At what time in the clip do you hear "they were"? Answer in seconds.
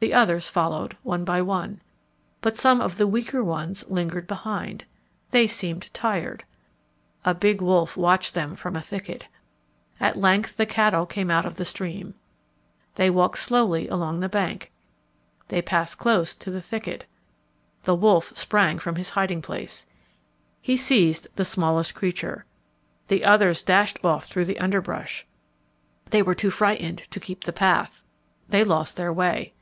26.10-26.36